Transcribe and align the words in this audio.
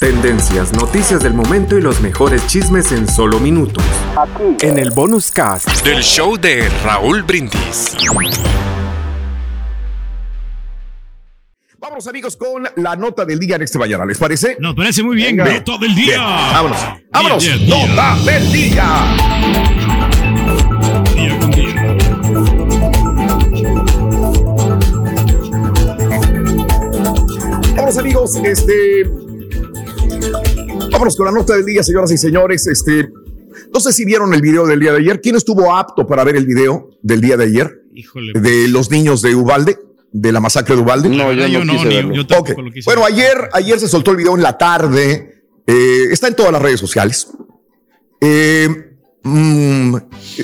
Tendencias, 0.00 0.72
noticias 0.72 1.22
del 1.22 1.34
momento 1.34 1.78
y 1.78 1.80
los 1.80 2.00
mejores 2.00 2.46
chismes 2.46 2.92
en 2.92 3.08
solo 3.08 3.38
minutos. 3.40 3.82
En 4.60 4.78
el 4.78 4.90
bonus 4.90 5.30
cast 5.30 5.68
del 5.84 6.02
show 6.02 6.36
de 6.36 6.68
Raúl 6.84 7.22
Brindis. 7.22 7.96
Vamos 11.78 12.06
amigos 12.08 12.36
con 12.36 12.68
la 12.76 12.96
nota 12.96 13.24
del 13.24 13.38
día 13.38 13.56
en 13.56 13.62
este 13.62 13.78
mañana, 13.78 14.04
¿les 14.04 14.18
parece? 14.18 14.56
Nos 14.58 14.74
parece 14.74 15.02
muy 15.02 15.16
bien, 15.16 15.36
Venga. 15.36 15.52
nota 15.52 15.78
del 15.78 15.94
día. 15.94 16.16
Bien, 16.16 16.20
vámonos, 16.52 16.78
vámonos, 17.10 17.44
nota 17.66 18.16
del 18.24 18.52
día. 18.52 20.04
Vámonos 27.76 27.98
amigos, 27.98 28.36
este... 28.44 29.23
Vámonos 30.94 31.16
con 31.16 31.26
la 31.26 31.32
nota 31.32 31.56
del 31.56 31.64
día, 31.66 31.82
señoras 31.82 32.12
y 32.12 32.16
señores. 32.16 32.68
Este, 32.68 33.08
no 33.72 33.80
sé 33.80 33.92
si 33.92 34.04
vieron 34.04 34.32
el 34.32 34.40
video 34.40 34.64
del 34.64 34.78
día 34.78 34.92
de 34.92 34.98
ayer. 34.98 35.20
¿Quién 35.20 35.34
estuvo 35.34 35.74
apto 35.74 36.06
para 36.06 36.22
ver 36.22 36.36
el 36.36 36.46
video 36.46 36.88
del 37.02 37.20
día 37.20 37.36
de 37.36 37.44
ayer? 37.46 37.82
Híjole. 37.92 38.38
De 38.38 38.68
los 38.68 38.92
niños 38.92 39.20
de 39.20 39.34
Ubalde, 39.34 39.76
de 40.12 40.30
la 40.30 40.38
masacre 40.38 40.76
de 40.76 40.82
Ubalde. 40.82 41.08
No, 41.08 41.32
yo, 41.32 41.64
no, 41.64 41.84
ni- 41.84 42.14
yo 42.14 42.22
Ok. 42.22 42.28
tampoco 42.28 42.62
lo 42.62 42.70
quise 42.70 42.84
Bueno, 42.88 43.04
ayer, 43.04 43.48
ayer 43.54 43.80
se 43.80 43.88
soltó 43.88 44.12
el 44.12 44.18
video 44.18 44.36
en 44.36 44.42
la 44.42 44.56
tarde. 44.56 45.42
Eh, 45.66 46.04
está 46.12 46.28
en 46.28 46.36
todas 46.36 46.52
las 46.52 46.62
redes 46.62 46.78
sociales. 46.78 47.26
Eh, 48.20 48.68
mm, 49.24 49.96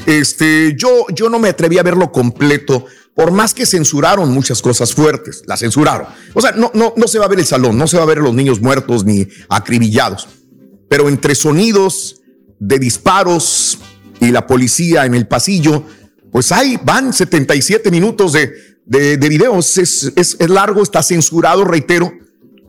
este, 0.07 0.75
yo, 0.77 1.07
yo 1.15 1.31
no 1.31 1.39
me 1.39 1.51
atreví 1.51 1.79
a 1.79 1.85
verlo 1.85 2.11
completo, 2.11 2.87
por 3.15 3.31
más 3.31 3.55
que 3.55 3.67
censuraron 3.67 4.31
muchas 4.33 4.61
cosas 4.63 4.95
fuertes, 4.95 5.43
la 5.47 5.57
censuraron. 5.57 6.09
O 6.35 6.41
sea, 6.41 6.53
no, 6.53 6.73
no, 6.75 6.93
no 6.97 7.07
se 7.07 7.19
va 7.21 7.27
a 7.27 7.29
ver 7.29 7.39
el 7.39 7.45
salón, 7.47 7.77
no 7.79 7.87
se 7.87 7.97
va 7.99 8.03
a 8.03 8.07
ver 8.07 8.19
a 8.19 8.23
los 8.23 8.35
niños 8.35 8.61
muertos 8.61 9.05
ni 9.05 9.29
acribillados. 9.49 10.29
Pero 10.91 11.09
entre 11.09 11.37
sonidos 11.37 12.21
de 12.59 12.81
disparos 12.81 13.79
y 14.21 14.33
la 14.33 14.47
policía 14.49 15.07
en 15.07 15.15
el 15.15 15.29
pasillo, 15.29 15.85
pues 16.33 16.51
ahí 16.51 16.79
van 16.85 17.13
77 17.13 17.93
minutos 17.93 18.33
de, 18.33 18.53
de, 18.85 19.17
de 19.17 19.29
videos. 19.29 19.79
Es, 19.79 20.37
largo, 20.49 20.83
está 20.83 21.01
censurado, 21.05 21.65
reitero, 21.65 22.13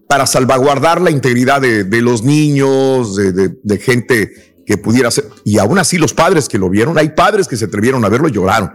para 0.08 0.28
salvaguardar 0.28 1.02
la 1.02 1.10
integridad 1.10 1.62
de, 1.62 1.84
de 1.84 2.02
los 2.02 2.24
niños, 2.24 3.16
de 3.16 3.78
gente 3.80 4.54
que 4.68 4.78
pudiera 4.78 5.10
ser. 5.10 5.26
Y 5.44 5.58
aún 5.58 5.80
así, 5.80 5.98
los 5.98 6.14
padres 6.14 6.48
que 6.48 6.60
lo 6.60 6.70
vieron, 6.70 7.00
hay 7.00 7.10
padres 7.10 7.48
que 7.48 7.58
se 7.58 7.66
atrevieron 7.66 8.06
a 8.06 8.10
verlo 8.10 8.28
y 8.28 8.34
lloraron 8.34 8.72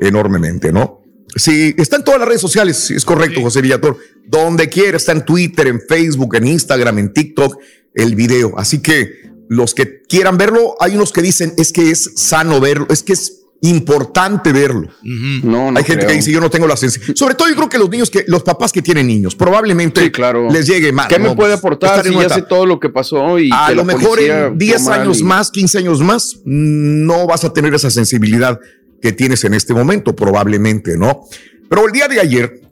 enormemente, 0.00 0.72
¿no? 0.72 1.03
Sí, 1.36 1.74
está 1.78 1.96
en 1.96 2.04
todas 2.04 2.20
las 2.20 2.28
redes 2.28 2.40
sociales, 2.40 2.90
es 2.90 3.04
correcto, 3.04 3.40
José 3.40 3.60
Villator. 3.60 3.96
Donde 4.26 4.68
quiera, 4.68 4.96
está 4.96 5.12
en 5.12 5.24
Twitter, 5.24 5.66
en 5.66 5.80
Facebook, 5.80 6.34
en 6.36 6.46
Instagram, 6.46 6.98
en 6.98 7.12
TikTok, 7.12 7.58
el 7.94 8.14
video. 8.14 8.58
Así 8.58 8.80
que 8.80 9.32
los 9.48 9.74
que 9.74 10.02
quieran 10.02 10.38
verlo, 10.38 10.74
hay 10.80 10.94
unos 10.94 11.12
que 11.12 11.22
dicen 11.22 11.52
es 11.58 11.72
que 11.72 11.90
es 11.90 12.12
sano 12.16 12.60
verlo, 12.60 12.86
es 12.90 13.02
que 13.02 13.12
es 13.12 13.40
importante 13.62 14.52
verlo. 14.52 14.88
No, 15.02 15.70
no 15.70 15.78
Hay 15.78 15.84
gente 15.84 16.00
creo. 16.04 16.08
que 16.08 16.14
dice 16.16 16.30
yo 16.30 16.40
no 16.40 16.50
tengo 16.50 16.66
la 16.66 16.76
sensibilidad. 16.76 17.16
Sobre 17.16 17.34
todo 17.34 17.48
yo 17.48 17.54
creo 17.56 17.68
que 17.68 17.78
los 17.78 17.88
niños 17.90 18.10
que, 18.10 18.24
los 18.28 18.42
papás 18.42 18.72
que 18.72 18.82
tienen 18.82 19.06
niños, 19.06 19.34
probablemente 19.34 20.02
Sí, 20.02 20.10
claro. 20.10 20.50
les 20.50 20.66
llegue 20.66 20.92
más. 20.92 21.06
¿Qué 21.08 21.18
me 21.18 21.26
¿no? 21.28 21.34
puede 21.36 21.50
Pues, 21.52 21.58
aportar 21.60 22.04
si 22.04 22.12
ya 22.14 22.28
sé 22.28 22.42
todo 22.42 22.66
lo 22.66 22.78
que 22.78 22.90
pasó 22.90 23.38
y 23.38 23.50
A 23.52 23.68
que 23.68 23.74
lo 23.74 23.84
mejor 23.84 24.20
en 24.20 24.58
10 24.58 24.74
actuó 24.76 24.90
mal 24.90 25.00
años 25.00 25.20
y- 25.20 25.24
más, 25.24 25.50
15 25.50 25.78
años 25.78 26.00
más, 26.00 26.40
no 26.44 27.26
vas 27.26 27.44
a 27.44 27.52
tener 27.52 27.74
esa 27.74 27.90
sensibilidad 27.90 28.58
que 29.04 29.12
tienes 29.12 29.44
en 29.44 29.52
este 29.52 29.74
momento, 29.74 30.16
probablemente, 30.16 30.96
¿no? 30.96 31.26
Pero 31.68 31.84
el 31.86 31.92
día 31.92 32.08
de 32.08 32.20
ayer, 32.20 32.62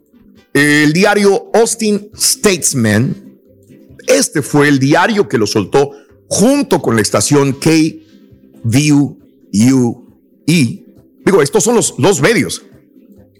el 0.51 0.91
diario 0.91 1.51
Austin 1.53 2.09
Statesman, 2.17 3.37
este 4.07 4.41
fue 4.41 4.67
el 4.67 4.79
diario 4.79 5.27
que 5.29 5.37
lo 5.37 5.45
soltó 5.45 5.91
junto 6.27 6.81
con 6.81 6.95
la 6.95 7.03
estación 7.03 7.53
KVUE. 7.53 7.99
Digo, 11.23 11.41
estos 11.43 11.63
son 11.63 11.75
los, 11.75 11.93
los 11.99 12.19
medios. 12.19 12.63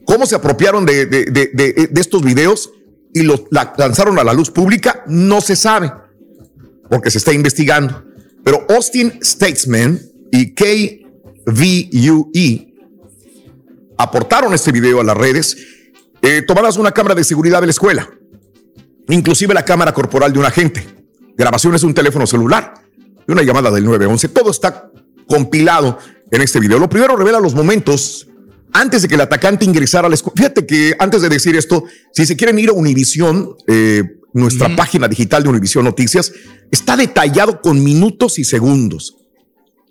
¿Cómo 0.05 0.27
se 0.27 0.35
apropiaron 0.35 0.85
de, 0.85 1.07
de- 1.07 1.25
de- 1.25 1.89
estos 1.95 2.23
videos 2.23 2.71
y 3.11 3.23
los 3.23 3.45
la- 3.49 3.73
lanzaron 3.75 4.19
a 4.19 4.23
la 4.23 4.33
luz 4.35 4.51
pública? 4.51 5.03
No 5.07 5.41
se 5.41 5.55
sabe 5.55 5.91
porque 6.91 7.09
se 7.09 7.17
está 7.17 7.33
investigando. 7.33 8.05
Pero 8.43 8.67
Austin 8.69 9.13
Statesman 9.23 9.99
y 10.31 10.53
KVUE 10.53 12.72
aportaron 13.97 14.53
este 14.53 14.71
video 14.71 15.01
a 15.01 15.03
las 15.03 15.17
redes, 15.17 15.57
eh, 16.21 16.41
tomadas 16.41 16.77
una 16.77 16.91
cámara 16.91 17.15
de 17.15 17.23
seguridad 17.23 17.59
de 17.61 17.67
la 17.67 17.71
escuela, 17.71 18.09
inclusive 19.09 19.53
la 19.53 19.65
cámara 19.65 19.93
corporal 19.93 20.33
de 20.33 20.39
un 20.39 20.45
agente, 20.45 20.87
grabaciones 21.35 21.81
de 21.81 21.87
un 21.87 21.93
teléfono 21.93 22.25
celular 22.27 22.73
y 23.27 23.31
una 23.31 23.43
llamada 23.43 23.71
del 23.71 23.85
911. 23.85 24.29
Todo 24.29 24.51
está 24.51 24.89
compilado 25.27 25.97
en 26.31 26.41
este 26.41 26.59
video. 26.59 26.79
Lo 26.79 26.89
primero 26.89 27.15
revela 27.15 27.39
los 27.39 27.53
momentos 27.53 28.27
antes 28.73 29.03
de 29.03 29.07
que 29.07 29.15
el 29.15 29.21
atacante 29.21 29.65
ingresara 29.65 30.07
a 30.07 30.09
la 30.09 30.15
escuela. 30.15 30.35
Fíjate 30.35 30.65
que 30.65 30.95
antes 30.99 31.21
de 31.21 31.29
decir 31.29 31.55
esto, 31.55 31.83
si 32.11 32.25
se 32.25 32.35
quieren 32.35 32.57
ir 32.59 32.69
a 32.69 32.73
Univisión, 32.73 33.55
eh, 33.67 34.03
nuestra 34.33 34.75
página 34.75 35.07
digital 35.07 35.43
de 35.43 35.49
Univisión 35.49 35.85
Noticias, 35.85 36.31
está 36.71 36.97
detallado 36.97 37.61
con 37.61 37.83
minutos 37.83 38.39
y 38.39 38.43
segundos. 38.43 39.15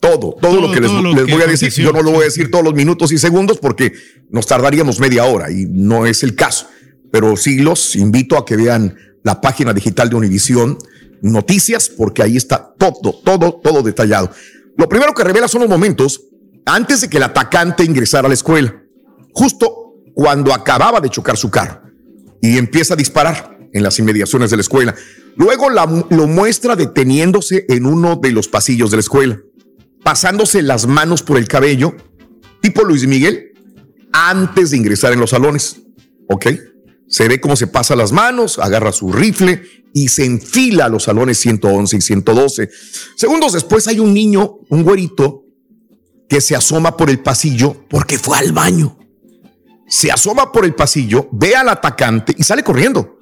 Todo, 0.03 0.19
todo, 0.19 0.35
Todo, 0.41 0.61
lo 0.61 0.73
que 0.73 0.81
les, 0.81 0.91
todo 0.91 1.01
lo 1.03 1.15
les 1.15 1.25
que 1.27 1.33
voy 1.33 1.43
a 1.43 1.47
decir. 1.47 1.71
Yo 1.85 1.93
no 1.93 2.03
lo 2.03 2.11
voy 2.11 2.23
a 2.23 2.25
decir 2.25 2.51
todos 2.51 2.65
los 2.65 2.75
minutos 2.75 3.13
y 3.13 3.19
segundos 3.19 3.59
porque 3.59 3.93
nos 4.31 4.47
tardaríamos 4.47 4.99
media 4.99 5.25
hora 5.27 5.51
y 5.53 5.67
no 5.71 6.07
es 6.07 6.25
el 6.25 6.35
caso. 6.35 6.67
Pero 7.13 7.37
sí 7.37 7.61
los 7.61 7.95
invito 7.95 8.37
a 8.37 8.45
que 8.45 8.57
vean 8.57 8.97
la 9.23 9.41
página 9.41 9.73
digital 9.73 10.11
de 10.11 10.17
Univisión 10.17 10.77
Noticias 11.23 11.89
porque 11.89 12.21
ahí 12.25 12.37
está 12.37 12.75
todo, 12.77 13.21
todo, 13.25 13.61
todo 13.63 13.83
detallado. 13.83 14.31
Lo 14.77 14.89
primero 14.89 15.15
que 15.15 15.23
revela 15.23 15.47
son 15.47 15.61
los 15.61 15.71
momentos 15.71 16.21
antes 16.67 17.01
de 17.03 17.09
que 17.09 17.19
el 17.19 17.23
atacante 17.23 17.85
ingresara 17.85 18.27
a 18.27 18.29
la 18.29 18.35
escuela, 18.35 18.83
justo 19.33 19.95
cuando 20.15 20.53
acababa 20.53 21.01
de 21.01 21.11
chocar 21.11 21.37
su 21.37 21.49
carro 21.51 21.81
y 22.41 22.59
empieza 22.59 22.95
a 22.95 22.97
disparar 22.97 23.57
en 23.73 23.83
las 23.85 23.99
inmediaciones 24.01 24.51
de 24.51 24.57
la 24.57 24.63
escuela. 24.63 24.95
Luego 25.37 25.71
la- 25.71 25.87
lo 26.11 26.27
muestra 26.27 26.75
deteniéndose 26.77 27.65
en 27.69 27.87
uno 27.87 28.17
de 28.17 28.33
los 28.33 28.49
pasillos 28.49 28.91
de 28.91 28.97
la 28.99 29.01
escuela, 29.03 29.39
pasándose 30.03 30.63
las 30.63 30.87
manos 30.87 31.23
por 31.23 31.39
el 31.39 31.49
cabello, 31.49 31.95
tipo 32.61 32.85
Luis 32.85 33.07
Miguel, 33.07 33.53
antes 34.13 34.71
de 34.71 34.77
ingresar 34.77 35.13
en 35.13 35.21
los 35.21 35.31
salones. 35.31 35.83
¿Ok? 36.29 36.47
Se 37.09 37.29
ve 37.29 37.41
cómo 37.41 37.57
se 37.57 37.67
pasa 37.67 37.95
las 37.95 38.13
manos, 38.13 38.59
agarra 38.59 38.93
su 38.93 39.13
rifle 39.13 39.63
y 39.93 40.09
se 40.09 40.25
enfila 40.25 40.87
a 40.87 40.89
los 40.89 41.05
salones 41.05 41.39
111 41.39 41.97
y 41.97 42.01
112. 42.01 42.71
Segundos 43.17 43.53
después 43.53 43.87
hay 43.87 44.01
un 44.01 44.15
niño, 44.15 44.59
un 44.71 44.83
güerito, 44.83 45.45
que 46.29 46.41
se 46.41 46.57
asoma 46.57 46.97
por 46.97 47.11
el 47.11 47.21
pasillo 47.21 47.85
porque 47.91 48.19
fue 48.19 48.39
al 48.39 48.53
baño. 48.53 48.99
Se 49.87 50.11
asoma 50.11 50.51
por 50.51 50.65
el 50.65 50.75
pasillo, 50.75 51.29
ve 51.33 51.55
al 51.55 51.69
atacante 51.69 52.35
y 52.39 52.45
sale 52.45 52.65
corriendo. 52.65 53.19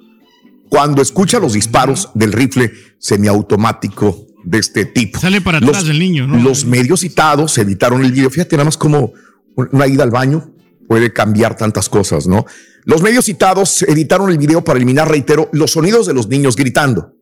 Cuando 0.69 1.01
escucha 1.01 1.37
los 1.39 1.51
disparos 1.51 2.09
del 2.13 2.31
rifle 2.31 2.71
semiautomático 2.97 4.27
de 4.43 4.57
este 4.59 4.85
tipo. 4.85 5.19
Sale 5.19 5.41
para 5.41 5.59
Los- 5.59 5.69
atrás 5.69 5.85
del 5.85 5.99
niño, 5.99 6.27
¿no? 6.27 6.37
Los 6.37 6.65
medios 6.65 7.01
citados 7.01 7.57
evitaron 7.57 8.03
el 8.03 8.11
video. 8.11 8.29
Fíjate 8.29 8.55
nada 8.55 8.65
más 8.65 8.77
como 8.77 9.13
una 9.55 9.87
ida 9.87 10.03
al 10.03 10.11
baño 10.11 10.51
puede 10.87 11.13
cambiar 11.13 11.55
tantas 11.55 11.87
cosas, 11.89 12.27
¿no? 12.27 12.45
Los 12.83 13.01
medios 13.01 13.25
citados 13.25 13.83
editaron 13.83 14.29
el 14.29 14.37
video 14.37 14.63
para 14.63 14.77
eliminar, 14.77 15.07
reitero, 15.09 15.49
los 15.53 15.71
sonidos 15.71 16.07
de 16.07 16.13
los 16.13 16.27
niños 16.27 16.55
gritando. 16.55 17.15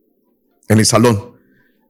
en 0.68 0.78
el 0.78 0.86
salón, 0.86 1.32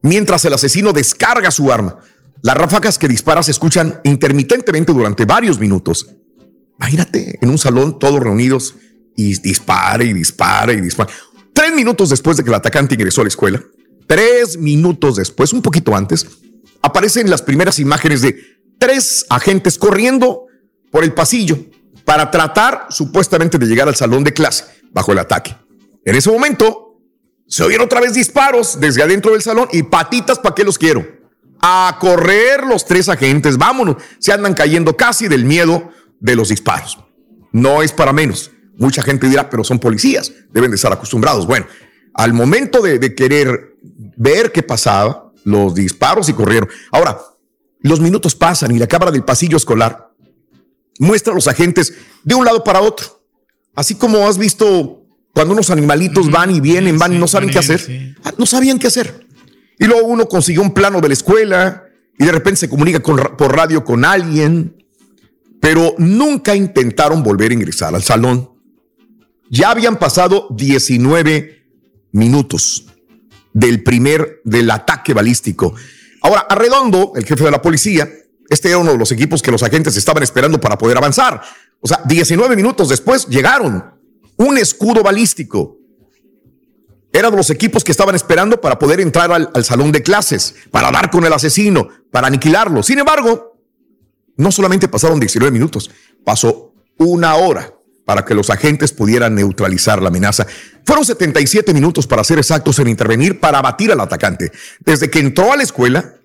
mientras 0.00 0.42
el 0.46 0.54
asesino 0.54 0.94
descarga 0.94 1.50
su 1.50 1.70
arma. 1.70 1.98
Las 2.40 2.56
ráfagas 2.56 2.96
que 2.98 3.06
dispara 3.08 3.42
se 3.42 3.50
escuchan 3.50 4.00
intermitentemente 4.04 4.90
durante 4.94 5.26
varios 5.26 5.60
minutos. 5.60 6.06
Imagínate 6.78 7.38
en 7.42 7.50
un 7.50 7.58
salón 7.58 7.98
todos 7.98 8.18
reunidos 8.20 8.76
y 9.14 9.38
dispara 9.40 10.02
y 10.02 10.14
dispara 10.14 10.72
y 10.72 10.80
dispara. 10.80 11.10
Tres 11.52 11.74
minutos 11.74 12.08
después 12.08 12.38
de 12.38 12.42
que 12.42 12.48
el 12.48 12.54
atacante 12.54 12.94
ingresó 12.94 13.20
a 13.20 13.24
la 13.24 13.28
escuela, 13.28 13.62
tres 14.10 14.58
minutos 14.58 15.14
después, 15.14 15.52
un 15.52 15.62
poquito 15.62 15.94
antes, 15.94 16.26
aparecen 16.82 17.30
las 17.30 17.42
primeras 17.42 17.78
imágenes 17.78 18.22
de 18.22 18.42
tres 18.76 19.24
agentes 19.28 19.78
corriendo 19.78 20.46
por 20.90 21.04
el 21.04 21.12
pasillo 21.12 21.56
para 22.04 22.28
tratar 22.28 22.88
supuestamente 22.90 23.56
de 23.56 23.66
llegar 23.66 23.86
al 23.86 23.94
salón 23.94 24.24
de 24.24 24.32
clase 24.32 24.64
bajo 24.90 25.12
el 25.12 25.20
ataque. 25.20 25.54
En 26.04 26.16
ese 26.16 26.28
momento 26.28 27.00
se 27.46 27.62
oyeron 27.62 27.84
otra 27.84 28.00
vez 28.00 28.12
disparos 28.12 28.80
desde 28.80 29.00
adentro 29.00 29.30
del 29.30 29.42
salón 29.42 29.68
y 29.70 29.84
patitas, 29.84 30.40
¿para 30.40 30.56
qué 30.56 30.64
los 30.64 30.76
quiero? 30.76 31.06
A 31.62 31.96
correr 32.00 32.64
los 32.66 32.86
tres 32.86 33.08
agentes, 33.08 33.58
vámonos, 33.58 34.02
se 34.18 34.32
andan 34.32 34.54
cayendo 34.54 34.96
casi 34.96 35.28
del 35.28 35.44
miedo 35.44 35.88
de 36.18 36.34
los 36.34 36.48
disparos. 36.48 36.98
No 37.52 37.80
es 37.80 37.92
para 37.92 38.12
menos. 38.12 38.50
Mucha 38.76 39.04
gente 39.04 39.28
dirá, 39.28 39.48
pero 39.48 39.62
son 39.62 39.78
policías, 39.78 40.32
deben 40.52 40.72
de 40.72 40.74
estar 40.74 40.92
acostumbrados. 40.92 41.46
Bueno, 41.46 41.66
al 42.14 42.32
momento 42.32 42.82
de, 42.82 42.98
de 42.98 43.14
querer 43.14 43.69
ver 43.82 44.52
qué 44.52 44.62
pasaba, 44.62 45.32
los 45.44 45.74
disparos 45.74 46.28
y 46.28 46.32
corrieron. 46.32 46.68
Ahora, 46.90 47.20
los 47.80 48.00
minutos 48.00 48.34
pasan 48.34 48.74
y 48.74 48.78
la 48.78 48.86
cámara 48.86 49.10
del 49.10 49.24
pasillo 49.24 49.56
escolar 49.56 50.10
muestra 50.98 51.32
a 51.32 51.34
los 51.34 51.48
agentes 51.48 51.94
de 52.22 52.34
un 52.34 52.44
lado 52.44 52.62
para 52.62 52.80
otro. 52.80 53.22
Así 53.74 53.94
como 53.94 54.26
has 54.28 54.36
visto 54.36 55.02
cuando 55.32 55.54
unos 55.54 55.70
animalitos 55.70 56.30
van 56.30 56.50
y 56.50 56.60
vienen, 56.60 56.98
van 56.98 57.14
y 57.14 57.18
no 57.18 57.26
saben 57.26 57.50
qué 57.50 57.58
hacer. 57.58 58.16
Ah, 58.24 58.32
no 58.36 58.46
sabían 58.46 58.78
qué 58.78 58.88
hacer. 58.88 59.26
Y 59.78 59.86
luego 59.86 60.06
uno 60.06 60.26
consiguió 60.26 60.60
un 60.60 60.74
plano 60.74 61.00
de 61.00 61.08
la 61.08 61.14
escuela 61.14 61.84
y 62.18 62.24
de 62.24 62.32
repente 62.32 62.60
se 62.60 62.68
comunica 62.68 63.00
por 63.00 63.56
radio 63.56 63.82
con 63.82 64.04
alguien, 64.04 64.84
pero 65.60 65.94
nunca 65.96 66.54
intentaron 66.54 67.22
volver 67.22 67.50
a 67.50 67.54
ingresar 67.54 67.94
al 67.94 68.02
salón. 68.02 68.50
Ya 69.48 69.70
habían 69.70 69.98
pasado 69.98 70.48
19 70.50 71.64
minutos 72.12 72.89
del 73.52 73.82
primer, 73.82 74.40
del 74.44 74.70
ataque 74.70 75.14
balístico. 75.14 75.74
Ahora, 76.22 76.40
Arredondo, 76.48 77.12
el 77.16 77.24
jefe 77.24 77.44
de 77.44 77.50
la 77.50 77.62
policía, 77.62 78.08
este 78.48 78.68
era 78.68 78.78
uno 78.78 78.92
de 78.92 78.98
los 78.98 79.12
equipos 79.12 79.42
que 79.42 79.50
los 79.50 79.62
agentes 79.62 79.96
estaban 79.96 80.22
esperando 80.22 80.60
para 80.60 80.76
poder 80.76 80.96
avanzar. 80.96 81.40
O 81.80 81.88
sea, 81.88 82.00
19 82.04 82.56
minutos 82.56 82.88
después 82.88 83.26
llegaron. 83.28 83.94
Un 84.36 84.58
escudo 84.58 85.02
balístico. 85.02 85.78
Era 87.12 87.30
de 87.30 87.36
los 87.36 87.50
equipos 87.50 87.82
que 87.82 87.92
estaban 87.92 88.14
esperando 88.14 88.60
para 88.60 88.78
poder 88.78 89.00
entrar 89.00 89.32
al, 89.32 89.50
al 89.52 89.64
salón 89.64 89.90
de 89.92 90.02
clases, 90.02 90.54
para 90.70 90.90
dar 90.92 91.10
con 91.10 91.24
el 91.24 91.32
asesino, 91.32 91.88
para 92.10 92.28
aniquilarlo. 92.28 92.82
Sin 92.82 92.98
embargo, 92.98 93.58
no 94.36 94.52
solamente 94.52 94.88
pasaron 94.88 95.18
19 95.18 95.50
minutos, 95.50 95.90
pasó 96.24 96.72
una 96.96 97.34
hora 97.34 97.79
para 98.10 98.24
que 98.24 98.34
los 98.34 98.50
agentes 98.50 98.92
pudieran 98.92 99.36
neutralizar 99.36 100.02
la 100.02 100.08
amenaza. 100.08 100.44
Fueron 100.84 101.04
77 101.04 101.72
minutos 101.72 102.08
para 102.08 102.24
ser 102.24 102.40
exactos 102.40 102.76
en 102.80 102.88
intervenir 102.88 103.38
para 103.38 103.60
abatir 103.60 103.92
al 103.92 104.00
atacante. 104.00 104.50
Desde 104.80 105.08
que 105.08 105.20
entró 105.20 105.52
a 105.52 105.56
la 105.56 105.62
escuela, 105.62 106.16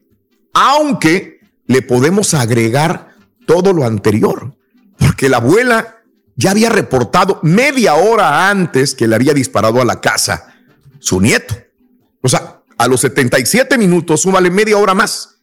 aunque 0.51 1.41
le 1.67 1.83
podemos 1.83 2.33
agregar 2.33 3.09
todo 3.45 3.71
lo 3.71 3.85
anterior, 3.85 4.57
porque 4.97 5.29
la 5.29 5.37
abuela 5.37 5.97
ya 6.35 6.49
había 6.49 6.69
reportado 6.69 7.39
media 7.43 7.93
hora 7.93 8.49
antes 8.49 8.95
que 8.95 9.07
le 9.07 9.13
había 9.13 9.35
disparado 9.35 9.79
a 9.79 9.85
la 9.85 10.01
casa 10.01 10.55
su 10.97 11.21
nieto. 11.21 11.55
O 12.21 12.27
sea, 12.27 12.63
a 12.79 12.87
los 12.87 13.01
77 13.01 13.77
minutos, 13.77 14.21
súmale 14.21 14.49
media 14.49 14.79
hora 14.79 14.95
más 14.95 15.37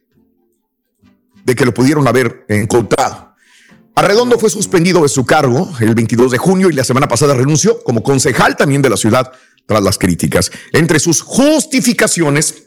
de 1.45 1.55
que 1.55 1.63
lo 1.63 1.73
pudieron 1.73 2.05
haber 2.05 2.43
encontrado. 2.49 3.32
Arredondo 3.95 4.39
fue 4.39 4.49
suspendido 4.49 5.03
de 5.03 5.09
su 5.09 5.25
cargo 5.25 5.71
el 5.79 5.93
22 5.93 6.31
de 6.31 6.37
junio 6.37 6.69
y 6.69 6.73
la 6.73 6.83
semana 6.83 7.07
pasada 7.07 7.35
renunció 7.35 7.83
como 7.83 8.01
concejal 8.01 8.55
también 8.55 8.81
de 8.81 8.89
la 8.89 8.97
ciudad 8.97 9.31
tras 9.65 9.83
las 9.83 9.97
críticas. 9.97 10.51
Entre 10.71 10.99
sus 10.99 11.21
justificaciones, 11.21 12.63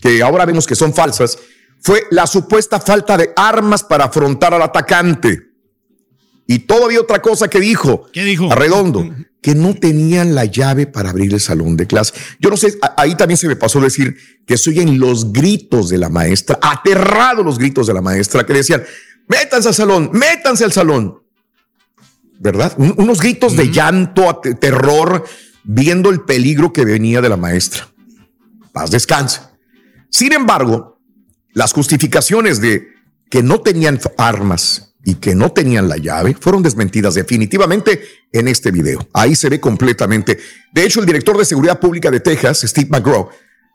que 0.00 0.22
ahora 0.22 0.46
vemos 0.46 0.66
que 0.66 0.76
son 0.76 0.94
falsas, 0.94 1.38
fue 1.80 2.04
la 2.10 2.26
supuesta 2.26 2.80
falta 2.80 3.16
de 3.16 3.32
armas 3.36 3.82
para 3.82 4.04
afrontar 4.04 4.54
al 4.54 4.62
atacante. 4.62 5.48
Y 6.46 6.60
todavía 6.60 7.00
otra 7.00 7.20
cosa 7.20 7.48
que 7.48 7.60
dijo. 7.60 8.06
¿Qué 8.12 8.24
dijo? 8.24 8.50
Arredondo, 8.50 9.04
que 9.42 9.54
no 9.54 9.74
tenían 9.74 10.34
la 10.34 10.46
llave 10.46 10.86
para 10.86 11.10
abrir 11.10 11.34
el 11.34 11.40
salón 11.40 11.76
de 11.76 11.86
clase. 11.86 12.14
Yo 12.40 12.50
no 12.50 12.56
sé, 12.56 12.78
ahí 12.96 13.16
también 13.16 13.36
se 13.36 13.48
me 13.48 13.56
pasó 13.56 13.80
decir 13.80 14.16
que 14.46 14.56
se 14.56 14.70
oyen 14.70 14.98
los 14.98 15.32
gritos 15.32 15.90
de 15.90 15.98
la 15.98 16.08
maestra, 16.08 16.58
aterrados 16.62 17.44
los 17.44 17.58
gritos 17.58 17.86
de 17.86 17.94
la 17.94 18.00
maestra, 18.00 18.46
que 18.46 18.54
decían, 18.54 18.82
métanse 19.28 19.68
al 19.68 19.74
salón, 19.74 20.10
métanse 20.12 20.64
al 20.64 20.72
salón. 20.72 21.22
¿Verdad? 22.40 22.72
unos 22.78 23.20
gritos 23.20 23.56
de 23.56 23.70
llanto, 23.72 24.40
terror, 24.60 25.24
viendo 25.64 26.08
el 26.08 26.20
peligro 26.20 26.72
que 26.72 26.84
venía 26.84 27.20
de 27.20 27.28
la 27.28 27.36
maestra. 27.36 27.88
Paz 28.72 28.92
descanse. 28.92 29.40
Sin 30.08 30.32
embargo, 30.32 31.00
las 31.52 31.72
justificaciones 31.72 32.60
de 32.60 32.88
que 33.28 33.42
no 33.42 33.60
tenían 33.60 33.98
armas 34.16 34.94
y 35.04 35.16
que 35.16 35.34
no 35.34 35.52
tenían 35.52 35.88
la 35.88 35.96
llave 35.96 36.36
fueron 36.38 36.62
desmentidas 36.62 37.14
definitivamente 37.14 38.02
en 38.32 38.48
este 38.48 38.70
video. 38.70 39.08
Ahí 39.12 39.34
se 39.34 39.48
ve 39.48 39.60
completamente. 39.60 40.38
De 40.72 40.84
hecho, 40.84 41.00
el 41.00 41.06
director 41.06 41.36
de 41.36 41.44
Seguridad 41.44 41.80
Pública 41.80 42.10
de 42.10 42.20
Texas, 42.20 42.60
Steve 42.60 42.88
McGraw, 42.90 43.28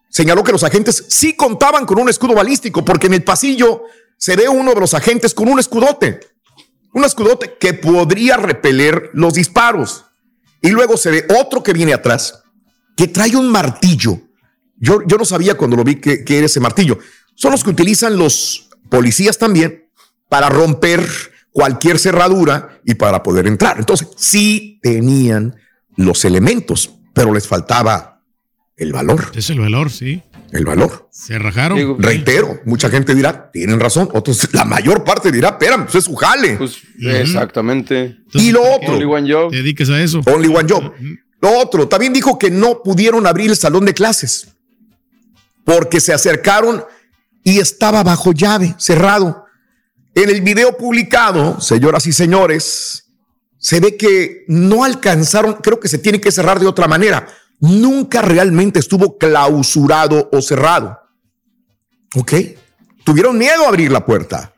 señaló 0.10 0.44
que 0.44 0.52
los 0.52 0.64
agentes 0.64 1.06
sí 1.10 1.36
contaban 1.36 1.86
con 1.86 2.00
un 2.00 2.10
escudo 2.10 2.36
balístico 2.36 2.86
porque 2.86 3.08
en 3.08 3.16
el 3.16 3.24
pasillo 3.24 3.84
se 4.24 4.38
ve 4.38 4.48
uno 4.48 4.74
de 4.74 4.80
los 4.80 4.94
agentes 4.94 5.34
con 5.34 5.50
un 5.50 5.60
escudote, 5.60 6.22
un 6.94 7.04
escudote 7.04 7.58
que 7.60 7.74
podría 7.74 8.38
repeler 8.38 9.10
los 9.12 9.34
disparos. 9.34 10.06
Y 10.62 10.70
luego 10.70 10.96
se 10.96 11.12
ve 11.12 11.28
otro 11.42 11.62
que 11.62 11.74
viene 11.74 11.94
atrás, 11.94 12.42
que 12.96 13.10
trae 13.10 13.36
un 13.36 13.52
martillo. 13.52 14.22
Yo, 14.78 15.00
yo 15.06 15.18
no 15.18 15.26
sabía 15.26 15.56
cuando 15.56 15.76
lo 15.76 15.84
vi 15.84 15.96
que, 15.96 16.24
que 16.24 16.38
era 16.38 16.46
ese 16.46 16.62
martillo. 16.62 17.00
Son 17.36 17.52
los 17.52 17.66
que 17.66 17.72
utilizan 17.72 18.16
los 18.18 18.70
policías 18.90 19.38
también 19.38 19.90
para 20.30 20.48
romper 20.48 21.06
cualquier 21.52 22.00
cerradura 22.00 22.80
y 22.86 22.94
para 22.94 23.24
poder 23.24 23.46
entrar. 23.46 23.78
Entonces, 23.78 24.08
sí 24.16 24.80
tenían 24.82 25.58
los 25.98 26.24
elementos, 26.24 26.92
pero 27.14 27.34
les 27.34 27.46
faltaba 27.46 28.24
el 28.78 28.94
valor. 28.94 29.34
Es 29.36 29.50
el 29.50 29.60
valor, 29.60 29.92
sí. 29.92 30.24
El 30.54 30.66
valor. 30.66 31.10
Se 31.12 31.40
rajaron. 31.40 32.02
Reitero, 32.02 32.62
mucha 32.66 32.88
gente 32.90 33.16
dirá, 33.16 33.50
tienen 33.52 33.80
razón. 33.80 34.08
Otros, 34.14 34.48
la 34.54 34.66
mayor 34.66 35.04
parte 35.04 35.32
dirá, 35.32 35.50
espérame, 35.50 35.86
pues 35.86 35.96
es 35.96 36.04
su 36.06 36.16
jale. 36.16 36.58
Pues, 36.58 36.78
Exactamente. 37.02 38.18
y 38.34 38.52
lo 38.52 38.62
otro. 38.62 38.94
Only 38.94 39.06
one 39.06 39.34
job. 39.34 39.52
Te 39.52 39.58
dediques 39.58 39.90
a 39.90 40.02
eso. 40.02 40.22
Only 40.26 40.48
one 40.48 40.72
job. 40.72 40.94
Lo 41.42 41.60
otro, 41.60 41.88
también 41.88 42.14
dijo 42.14 42.38
que 42.38 42.52
no 42.52 42.82
pudieron 42.84 43.26
abrir 43.28 43.50
el 43.50 43.58
salón 43.58 43.84
de 43.86 43.94
clases 43.94 44.48
porque 45.66 46.00
se 46.00 46.14
acercaron 46.14 46.84
y 47.44 47.60
estaba 47.60 48.04
bajo 48.04 48.32
llave, 48.32 48.76
cerrado. 48.78 49.46
En 50.16 50.30
el 50.30 50.42
video 50.42 50.78
publicado, 50.78 51.60
señoras 51.60 52.06
y 52.06 52.14
señores, 52.14 53.06
se 53.58 53.80
ve 53.80 53.98
que 53.98 54.46
no 54.48 54.84
alcanzaron, 54.84 55.56
creo 55.56 55.80
que 55.80 55.88
se 55.88 55.98
tiene 55.98 56.22
que 56.22 56.32
cerrar 56.32 56.60
de 56.60 56.68
otra 56.68 56.88
manera. 56.88 57.28
Nunca 57.60 58.22
realmente 58.22 58.80
estuvo 58.80 59.18
clausurado 59.18 60.30
o 60.32 60.42
cerrado. 60.42 61.00
¿Ok? 62.16 62.34
Tuvieron 63.04 63.38
miedo 63.38 63.66
a 63.66 63.70
abrir 63.70 63.92
la 63.92 64.06
puerta. 64.06 64.54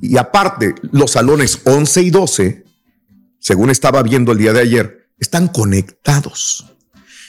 Y 0.00 0.16
aparte, 0.16 0.74
los 0.90 1.12
salones 1.12 1.60
11 1.64 2.02
y 2.02 2.10
12, 2.10 2.64
según 3.38 3.70
estaba 3.70 4.02
viendo 4.02 4.32
el 4.32 4.38
día 4.38 4.52
de 4.52 4.60
ayer, 4.60 5.08
están 5.18 5.48
conectados. 5.48 6.66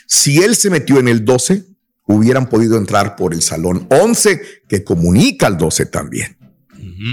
Si 0.06 0.42
él 0.42 0.56
se 0.56 0.70
metió 0.70 0.98
en 0.98 1.08
el 1.08 1.24
12, 1.24 1.64
hubieran 2.06 2.48
podido 2.48 2.76
entrar 2.76 3.16
por 3.16 3.32
el 3.32 3.42
salón 3.42 3.86
11, 3.90 4.62
que 4.68 4.84
comunica 4.84 5.46
al 5.46 5.56
12 5.56 5.86
también. 5.86 6.36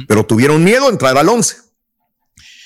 Pero 0.08 0.26
tuvieron 0.26 0.64
miedo 0.64 0.88
a 0.88 0.92
entrar 0.92 1.18
al 1.18 1.30
11. 1.30 1.58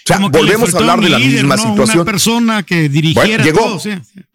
O 0.08 0.18
sea, 0.18 0.20
volvemos 0.30 0.74
a 0.74 0.78
hablar 0.78 1.00
de 1.02 1.10
la 1.10 1.18
líder, 1.18 1.42
misma 1.46 1.56
¿no? 1.56 1.62
situación. 1.72 1.98
Una 2.02 2.06
persona 2.12 2.64
que 2.64 2.90
dirigiera 2.90 3.28
Bueno, 3.28 3.44
llegó. 3.44 3.60
todo. 3.60 3.80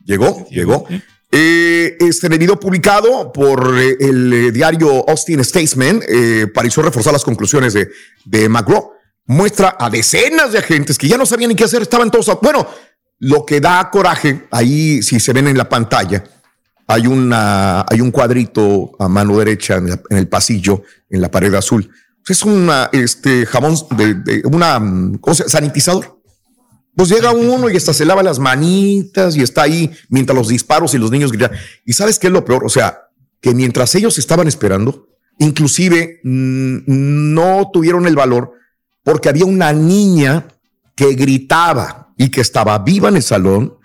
Llegó, 0.04 0.46
llegó. 0.50 0.84
sí. 0.88 1.00
Eh, 1.32 1.96
este 2.00 2.28
video 2.28 2.58
publicado 2.58 3.32
por 3.32 3.78
eh, 3.78 3.96
el 4.00 4.32
eh, 4.32 4.50
diario 4.50 5.08
Austin 5.08 5.44
Statesman 5.44 6.00
eh, 6.08 6.48
pareció 6.52 6.82
reforzar 6.82 7.12
las 7.12 7.22
conclusiones 7.22 7.72
de, 7.72 7.88
de 8.24 8.48
McGraw. 8.48 8.90
Muestra 9.26 9.76
a 9.78 9.88
decenas 9.88 10.50
de 10.50 10.58
agentes 10.58 10.98
que 10.98 11.06
ya 11.06 11.16
no 11.16 11.24
sabían 11.24 11.50
ni 11.50 11.54
qué 11.54 11.62
hacer, 11.62 11.82
estaban 11.82 12.10
todos. 12.10 12.36
Bueno, 12.42 12.66
lo 13.20 13.46
que 13.46 13.60
da 13.60 13.88
coraje, 13.90 14.48
ahí 14.50 15.02
si 15.02 15.20
se 15.20 15.32
ven 15.32 15.46
en 15.46 15.56
la 15.56 15.68
pantalla, 15.68 16.24
hay, 16.88 17.06
una, 17.06 17.82
hay 17.88 18.00
un 18.00 18.10
cuadrito 18.10 18.90
a 18.98 19.06
mano 19.08 19.38
derecha 19.38 19.76
en, 19.76 19.90
la- 19.90 20.00
en 20.10 20.16
el 20.16 20.26
pasillo, 20.26 20.82
en 21.08 21.20
la 21.20 21.30
pared 21.30 21.54
azul. 21.54 21.88
Es 22.28 22.42
una 22.42 22.90
este, 22.92 23.46
jabón 23.46 23.74
de, 23.96 24.42
una 24.44 24.78
mm, 24.78 25.18
¿cómo 25.18 25.34
sanitizador. 25.34 26.20
Pues 26.94 27.08
llega 27.08 27.32
uno 27.32 27.70
y 27.70 27.76
hasta 27.76 27.94
se 27.94 28.04
lava 28.04 28.22
las 28.22 28.38
manitas 28.38 29.36
y 29.36 29.42
está 29.42 29.62
ahí 29.62 29.90
mientras 30.08 30.36
los 30.36 30.48
disparos 30.48 30.92
y 30.94 30.98
los 30.98 31.10
niños 31.10 31.32
gritan. 31.32 31.52
¿Y 31.84 31.92
sabes 31.92 32.18
qué 32.18 32.26
es 32.26 32.32
lo 32.32 32.44
peor? 32.44 32.64
O 32.64 32.68
sea, 32.68 33.08
que 33.40 33.54
mientras 33.54 33.94
ellos 33.94 34.18
estaban 34.18 34.48
esperando, 34.48 35.08
inclusive 35.38 36.20
mm, 36.24 36.78
no 36.86 37.70
tuvieron 37.72 38.06
el 38.06 38.16
valor 38.16 38.52
porque 39.02 39.28
había 39.28 39.46
una 39.46 39.72
niña 39.72 40.46
que 40.94 41.14
gritaba 41.14 42.12
y 42.16 42.28
que 42.28 42.42
estaba 42.42 42.78
viva 42.78 43.08
en 43.08 43.16
el 43.16 43.22
salón 43.22 43.78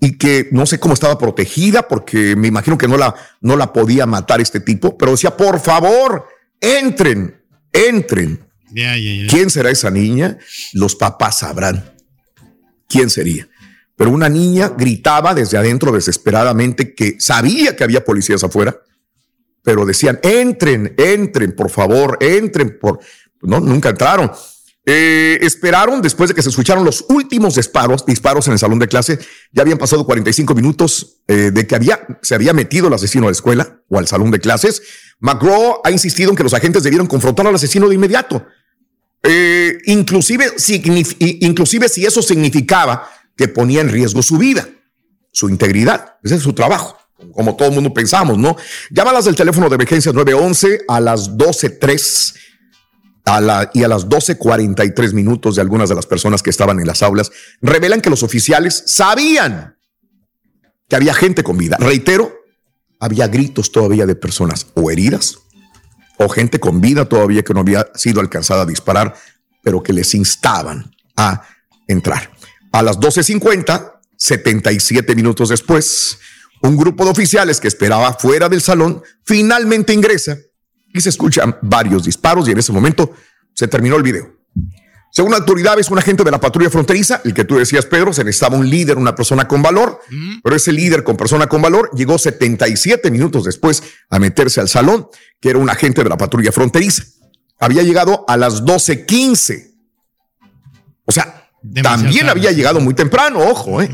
y 0.00 0.16
que 0.16 0.48
no 0.52 0.66
sé 0.66 0.80
cómo 0.80 0.94
estaba 0.94 1.18
protegida 1.18 1.86
porque 1.86 2.36
me 2.36 2.48
imagino 2.48 2.78
que 2.78 2.88
no 2.88 2.96
la, 2.96 3.14
no 3.40 3.56
la 3.56 3.72
podía 3.72 4.06
matar 4.06 4.40
este 4.40 4.60
tipo, 4.60 4.96
pero 4.96 5.12
decía, 5.12 5.36
por 5.36 5.60
favor, 5.60 6.26
entren, 6.60 7.43
entren. 7.74 8.46
¿Quién 9.28 9.50
será 9.50 9.70
esa 9.70 9.90
niña? 9.90 10.38
Los 10.72 10.96
papás 10.96 11.40
sabrán 11.40 11.94
quién 12.88 13.10
sería. 13.10 13.48
Pero 13.96 14.10
una 14.10 14.28
niña 14.28 14.72
gritaba 14.76 15.34
desde 15.34 15.58
adentro 15.58 15.92
desesperadamente 15.92 16.94
que 16.94 17.16
sabía 17.20 17.76
que 17.76 17.84
había 17.84 18.04
policías 18.04 18.42
afuera, 18.42 18.80
pero 19.62 19.86
decían, 19.86 20.18
entren, 20.22 20.94
entren, 20.96 21.54
por 21.54 21.70
favor, 21.70 22.18
entren, 22.20 22.78
por... 22.78 23.00
No, 23.42 23.60
nunca 23.60 23.90
entraron. 23.90 24.30
Eh, 24.86 25.38
esperaron 25.40 26.02
después 26.02 26.28
de 26.28 26.34
que 26.34 26.42
se 26.42 26.50
escucharon 26.50 26.84
los 26.84 27.06
últimos 27.08 27.54
disparos, 27.54 28.04
disparos 28.04 28.46
en 28.48 28.52
el 28.52 28.58
salón 28.58 28.78
de 28.78 28.88
clase. 28.88 29.18
Ya 29.50 29.62
habían 29.62 29.78
pasado 29.78 30.04
45 30.04 30.54
minutos 30.54 31.22
eh, 31.26 31.50
de 31.52 31.66
que 31.66 31.74
había, 31.74 32.06
se 32.20 32.34
había 32.34 32.52
metido 32.52 32.88
el 32.88 32.94
asesino 32.94 33.26
a 33.26 33.30
la 33.30 33.32
escuela 33.32 33.80
o 33.88 33.98
al 33.98 34.06
salón 34.06 34.30
de 34.30 34.40
clases. 34.40 34.82
McGraw 35.20 35.80
ha 35.84 35.90
insistido 35.90 36.30
en 36.30 36.36
que 36.36 36.42
los 36.42 36.52
agentes 36.52 36.82
debieron 36.82 37.06
confrontar 37.06 37.46
al 37.46 37.54
asesino 37.54 37.88
de 37.88 37.94
inmediato. 37.94 38.46
Eh, 39.22 39.78
inclusive, 39.86 40.52
inclusive 41.40 41.88
si 41.88 42.04
eso 42.04 42.20
significaba 42.20 43.08
que 43.36 43.48
ponía 43.48 43.80
en 43.80 43.88
riesgo 43.88 44.22
su 44.22 44.36
vida, 44.36 44.68
su 45.32 45.48
integridad. 45.48 46.16
Ese 46.22 46.34
es 46.34 46.42
su 46.42 46.52
trabajo, 46.52 46.98
como 47.32 47.56
todo 47.56 47.68
el 47.68 47.74
mundo 47.74 47.94
pensamos, 47.94 48.36
¿no? 48.36 48.54
Llámalas 48.90 49.24
del 49.24 49.34
teléfono 49.34 49.70
de 49.70 49.76
emergencia 49.76 50.12
911 50.12 50.82
a 50.88 51.00
las 51.00 51.30
12.03 51.30 52.34
a 53.24 53.40
la, 53.40 53.70
y 53.72 53.82
a 53.82 53.88
las 53.88 54.08
12.43 54.08 55.12
minutos 55.12 55.56
de 55.56 55.62
algunas 55.62 55.88
de 55.88 55.94
las 55.94 56.06
personas 56.06 56.42
que 56.42 56.50
estaban 56.50 56.78
en 56.78 56.86
las 56.86 57.02
aulas 57.02 57.30
revelan 57.62 58.00
que 58.00 58.10
los 58.10 58.22
oficiales 58.22 58.84
sabían 58.86 59.76
que 60.88 60.96
había 60.96 61.14
gente 61.14 61.42
con 61.42 61.56
vida. 61.56 61.76
Reitero, 61.80 62.32
había 63.00 63.28
gritos 63.28 63.72
todavía 63.72 64.06
de 64.06 64.14
personas 64.14 64.66
o 64.74 64.90
heridas 64.90 65.38
o 66.18 66.28
gente 66.28 66.60
con 66.60 66.80
vida 66.80 67.06
todavía 67.06 67.42
que 67.42 67.54
no 67.54 67.60
había 67.60 67.88
sido 67.94 68.20
alcanzada 68.20 68.62
a 68.62 68.66
disparar, 68.66 69.14
pero 69.62 69.82
que 69.82 69.92
les 69.92 70.14
instaban 70.14 70.94
a 71.16 71.42
entrar. 71.88 72.30
A 72.72 72.82
las 72.82 72.98
12.50, 72.98 74.00
77 74.16 75.14
minutos 75.16 75.48
después, 75.48 76.18
un 76.62 76.76
grupo 76.76 77.04
de 77.04 77.10
oficiales 77.10 77.60
que 77.60 77.68
esperaba 77.68 78.12
fuera 78.14 78.48
del 78.48 78.60
salón 78.60 79.02
finalmente 79.24 79.92
ingresa 79.92 80.36
y 80.94 81.00
se 81.00 81.10
escuchan 81.10 81.58
varios 81.60 82.04
disparos 82.04 82.48
y 82.48 82.52
en 82.52 82.58
ese 82.58 82.72
momento 82.72 83.12
se 83.52 83.68
terminó 83.68 83.96
el 83.96 84.02
video. 84.02 84.32
Según 85.10 85.34
autoridades, 85.34 85.90
un 85.90 85.98
agente 85.98 86.24
de 86.24 86.30
la 86.30 86.40
patrulla 86.40 86.70
fronteriza, 86.70 87.20
el 87.24 87.34
que 87.34 87.44
tú 87.44 87.56
decías, 87.56 87.86
Pedro, 87.86 88.12
se 88.12 88.24
necesitaba 88.24 88.56
un 88.56 88.68
líder, 88.68 88.96
una 88.96 89.14
persona 89.14 89.46
con 89.46 89.62
valor, 89.62 90.00
pero 90.42 90.56
ese 90.56 90.72
líder 90.72 91.04
con 91.04 91.16
persona 91.16 91.46
con 91.46 91.62
valor 91.62 91.90
llegó 91.94 92.18
77 92.18 93.10
minutos 93.10 93.44
después 93.44 93.82
a 94.10 94.18
meterse 94.18 94.60
al 94.60 94.68
salón, 94.68 95.08
que 95.40 95.50
era 95.50 95.58
un 95.58 95.70
agente 95.70 96.02
de 96.02 96.08
la 96.08 96.16
patrulla 96.16 96.50
fronteriza. 96.50 97.04
Había 97.60 97.82
llegado 97.82 98.24
a 98.26 98.36
las 98.36 98.64
12.15. 98.64 99.74
O 101.04 101.12
sea, 101.12 101.48
también 101.82 102.28
había 102.28 102.50
llegado 102.50 102.80
muy 102.80 102.94
temprano, 102.94 103.38
ojo, 103.40 103.82
¿eh? 103.82 103.90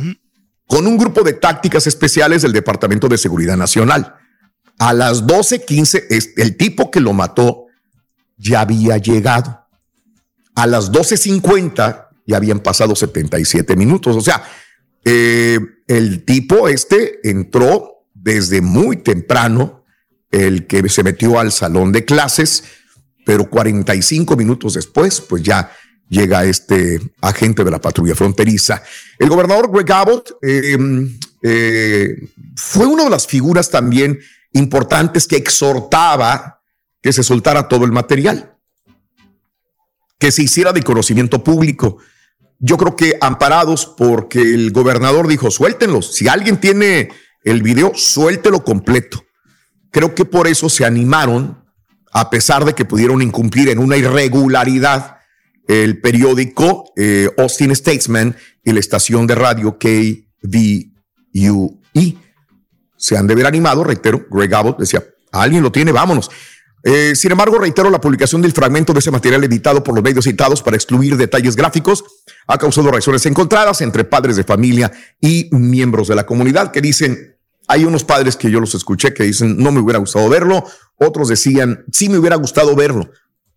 con 0.67 0.87
un 0.87 0.97
grupo 0.97 1.23
de 1.23 1.35
tácticas 1.35 1.87
especiales 1.87 2.43
del 2.43 2.53
Departamento 2.53 3.09
de 3.09 3.19
Seguridad 3.19 3.57
Nacional. 3.57 4.20
A 4.81 4.93
las 4.93 5.25
12.15, 5.25 6.35
el 6.37 6.57
tipo 6.57 6.91
que 6.91 7.01
lo 7.01 7.13
mató 7.13 7.67
ya 8.37 8.63
había 8.63 8.97
llegado 8.97 9.61
a 10.61 10.67
las 10.67 10.93
12.50 10.93 12.09
ya 12.27 12.37
habían 12.37 12.61
pasado 12.61 12.95
77 12.95 13.77
minutos. 13.77 14.15
O 14.17 14.21
sea, 14.21 14.43
eh, 15.05 15.59
el 15.89 16.25
tipo 16.25 16.69
este 16.69 17.29
entró 17.29 18.05
desde 18.15 18.61
muy 18.61 18.99
temprano, 18.99 19.85
el 20.31 20.67
que 20.67 20.87
se 20.89 21.03
metió 21.03 21.41
al 21.41 21.51
salón 21.51 21.93
de 21.93 22.05
clases, 22.05 22.65
pero 23.25 23.49
45 23.49 24.37
minutos 24.37 24.75
después, 24.75 25.21
pues 25.21 25.43
ya 25.43 25.73
llega 26.09 26.45
este 26.45 27.01
agente 27.21 27.65
de 27.65 27.71
la 27.71 27.81
patrulla 27.81 28.15
fronteriza. 28.15 28.83
El 29.19 29.29
gobernador 29.29 29.71
Greg 29.73 29.91
Abbott 29.93 30.33
em, 30.43 31.19
eh, 31.43 32.17
fue 32.55 32.87
una 32.87 33.05
de 33.05 33.11
las 33.11 33.27
figuras 33.27 33.71
también 33.71 34.19
importantes 34.53 35.27
que 35.27 35.37
exhortaba 35.37 36.63
que 37.01 37.13
se 37.13 37.23
soltara 37.23 37.69
todo 37.69 37.85
el 37.85 37.93
material 37.93 38.51
que 40.21 40.31
se 40.31 40.45
hiciera 40.45 40.73
de 40.73 40.85
conocimiento 40.85 41.43
público. 41.43 41.97
Yo 42.61 42.77
creo 42.77 42.95
que 42.95 43.17
amparados 43.21 43.87
porque 43.87 44.41
el 44.41 44.71
gobernador 44.71 45.27
dijo, 45.27 45.51
suéltenlos. 45.51 46.15
Si 46.15 46.29
alguien 46.29 46.61
tiene 46.61 47.09
el 47.43 47.63
video, 47.63 47.93
suéltelo 47.95 48.63
completo. 48.63 49.25
Creo 49.91 50.15
que 50.15 50.27
por 50.27 50.47
eso 50.47 50.69
se 50.69 50.85
animaron, 50.85 51.65
a 52.13 52.29
pesar 52.29 52.67
de 52.67 52.75
que 52.75 52.85
pudieron 52.85 53.23
incumplir 53.23 53.71
en 53.71 53.79
una 53.79 53.97
irregularidad 53.97 55.17
el 55.67 56.01
periódico 56.01 56.93
eh, 56.97 57.31
Austin 57.39 57.75
Statesman 57.75 58.37
y 58.63 58.73
la 58.73 58.81
estación 58.81 59.27
de 59.27 59.37
radio 59.37 59.79
KVUE. 59.79 60.27
Se 63.01 63.17
han 63.17 63.27
de 63.27 63.35
ver 63.35 63.47
animado, 63.47 63.83
reitero, 63.83 64.27
Greg 64.31 64.55
Abbott 64.55 64.79
decía, 64.79 65.03
alguien 65.33 65.63
lo 65.63 65.73
tiene, 65.73 65.91
vámonos. 65.91 66.31
Eh, 66.83 67.15
sin 67.15 67.33
embargo, 67.33 67.59
reitero, 67.59 67.91
la 67.91 68.01
publicación 68.01 68.43
del 68.43 68.53
fragmento 68.53 68.93
de 68.93 69.01
ese 69.01 69.11
material 69.11 69.43
editado 69.45 69.83
por 69.83 69.95
los 69.95 70.05
medios 70.05 70.25
citados 70.25 70.63
para 70.63 70.77
excluir 70.77 71.17
detalles 71.17 71.57
gráficos 71.57 72.05
ha 72.47 72.59
causado 72.59 72.91
reacciones 72.91 73.25
encontradas 73.27 73.81
entre 73.81 74.05
padres 74.05 74.37
de 74.37 74.45
familia 74.45 74.93
y 75.21 75.49
miembros 75.53 76.09
de 76.09 76.15
la 76.15 76.27
comunidad 76.27 76.73
que 76.73 76.81
dicen, 76.81 77.37
hay 77.69 77.85
unos 77.85 78.05
padres 78.05 78.37
que 78.37 78.51
yo 78.51 78.61
los 78.61 78.75
escuché 78.75 79.15
que 79.15 79.25
dicen, 79.25 79.57
no 79.59 79.73
me 79.73 79.81
hubiera 79.81 79.99
gustado 79.99 80.29
verlo, 80.29 80.65
otros 80.97 81.29
decían, 81.29 81.85
sí 81.93 82.09
me 82.09 82.19
hubiera 82.19 82.37
gustado 82.37 82.75
verlo, 82.75 83.11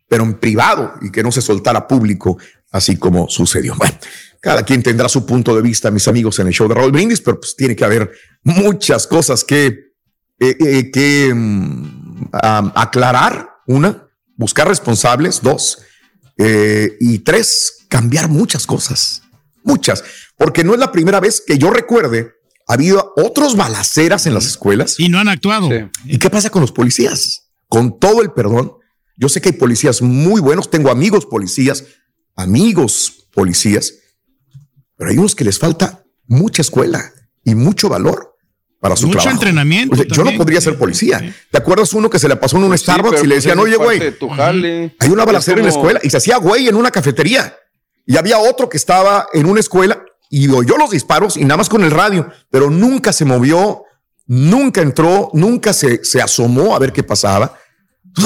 pero 0.07 0.23
en 0.23 0.35
privado 0.35 0.93
y 1.01 1.11
que 1.11 1.23
no 1.23 1.31
se 1.31 1.41
soltara 1.41 1.87
público, 1.87 2.37
así 2.71 2.97
como 2.97 3.29
sucedió. 3.29 3.75
Bueno, 3.75 3.95
cada 4.43 4.63
quien 4.63 4.83
tendrá 4.83 5.07
su 5.07 5.25
punto 5.25 5.55
de 5.55 5.61
vista, 5.61 5.89
mis 5.89 6.05
amigos, 6.09 6.37
en 6.37 6.47
el 6.47 6.53
show 6.53 6.67
de 6.67 6.75
Raúl 6.75 6.91
Brindis, 6.91 7.21
pero 7.21 7.39
pues 7.39 7.55
tiene 7.55 7.77
que 7.77 7.85
haber 7.85 8.11
muchas 8.43 9.07
cosas 9.07 9.45
que, 9.45 9.67
eh, 10.37 10.57
eh, 10.59 10.91
que 10.91 11.33
mm, 11.33 12.25
aclarar, 12.33 13.51
una, 13.67 14.05
buscar 14.35 14.67
responsables, 14.67 15.41
dos, 15.41 15.79
eh, 16.37 16.97
y 16.99 17.19
tres, 17.19 17.85
cambiar 17.87 18.27
muchas 18.27 18.67
cosas, 18.67 19.21
muchas, 19.63 20.03
porque 20.35 20.65
no 20.65 20.73
es 20.73 20.79
la 20.81 20.91
primera 20.91 21.21
vez 21.21 21.41
que 21.47 21.57
yo 21.57 21.69
recuerde, 21.69 22.33
ha 22.67 22.73
habido 22.73 23.13
otros 23.15 23.55
balaceras 23.55 24.25
en 24.27 24.33
las 24.33 24.45
escuelas. 24.45 24.99
Y 24.99 25.07
no 25.07 25.19
han 25.19 25.29
actuado. 25.29 25.69
¿Y 26.03 26.17
qué 26.17 26.29
pasa 26.29 26.49
con 26.49 26.61
los 26.61 26.73
policías? 26.73 27.49
Con 27.69 27.97
todo 27.97 28.21
el 28.21 28.33
perdón, 28.33 28.73
yo 29.15 29.29
sé 29.29 29.39
que 29.39 29.49
hay 29.49 29.55
policías 29.55 30.01
muy 30.01 30.41
buenos, 30.41 30.69
tengo 30.69 30.91
amigos 30.91 31.25
policías, 31.25 31.85
amigos 32.35 33.29
policías, 33.33 33.93
pero 34.97 35.11
hay 35.11 35.17
unos 35.17 35.35
que 35.35 35.43
les 35.43 35.59
falta 35.59 36.03
mucha 36.25 36.61
escuela 36.61 37.11
y 37.43 37.55
mucho 37.55 37.89
valor 37.89 38.35
para 38.79 38.95
su 38.97 39.07
Mucho 39.07 39.29
entrenamiento. 39.29 40.03
yo 40.03 40.23
no 40.25 40.35
podría 40.35 40.59
ser 40.59 40.77
policía. 40.77 41.33
¿Te 41.49 41.57
acuerdas 41.57 41.93
uno 41.93 42.09
que 42.09 42.19
se 42.19 42.27
le 42.27 42.35
pasó 42.35 42.57
en 42.57 42.63
un 42.63 42.69
pues 42.69 42.81
Starbucks 42.81 43.23
y 43.23 43.27
le 43.27 43.35
decían, 43.35 43.57
oye, 43.59 43.77
güey, 43.77 44.01
hay 44.99 45.09
una 45.09 45.23
balacera 45.23 45.59
en 45.59 45.65
la 45.65 45.71
escuela 45.71 46.01
y 46.03 46.09
se 46.09 46.17
hacía 46.17 46.37
güey 46.37 46.67
en 46.67 46.75
una 46.75 46.91
cafetería. 46.91 47.55
Y 48.05 48.17
había 48.17 48.39
otro 48.39 48.67
que 48.67 48.75
estaba 48.75 49.27
en 49.31 49.45
una 49.45 49.61
escuela 49.61 50.03
y 50.29 50.49
oyó 50.49 50.77
los 50.77 50.91
disparos 50.91 51.37
y 51.37 51.43
nada 51.43 51.57
más 51.57 51.69
con 51.69 51.83
el 51.83 51.91
radio, 51.91 52.29
pero 52.49 52.69
nunca 52.69 53.13
se 53.13 53.23
movió, 53.23 53.83
nunca 54.25 54.81
entró, 54.81 55.29
nunca 55.33 55.71
se, 55.73 56.03
se 56.03 56.21
asomó 56.21 56.75
a 56.75 56.79
ver 56.79 56.91
qué 56.91 57.03
pasaba. 57.03 57.57